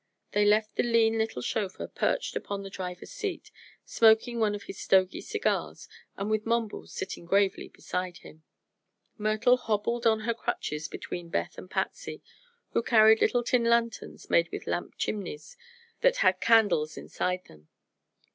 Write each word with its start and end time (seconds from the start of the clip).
They 0.31 0.45
left 0.45 0.77
the 0.77 0.81
lean 0.81 1.19
little 1.19 1.43
chauffeur 1.43 1.85
perched 1.87 2.35
upon 2.35 2.63
the 2.63 2.71
driver's 2.71 3.11
seat, 3.11 3.51
smoking 3.85 4.39
one 4.39 4.55
of 4.55 4.63
his 4.63 4.79
"stogie" 4.79 5.21
cigars 5.21 5.87
and 6.17 6.27
with 6.27 6.43
Mumbles 6.43 6.91
sitting 6.91 7.23
gravely 7.23 7.69
beside 7.69 8.17
him. 8.17 8.41
Myrtle 9.19 9.57
hobbled 9.57 10.07
on 10.07 10.21
her 10.21 10.33
crutches 10.33 10.87
between 10.87 11.29
Beth 11.29 11.55
and 11.55 11.69
Patsy, 11.69 12.23
who 12.71 12.81
carried 12.81 13.21
little 13.21 13.43
tin 13.43 13.65
lanterns 13.65 14.27
made 14.27 14.49
with 14.51 14.65
lamp 14.65 14.95
chimneys 14.97 15.55
that 15.99 16.17
had 16.25 16.41
candles 16.41 16.97
inside 16.97 17.45
them. 17.45 17.67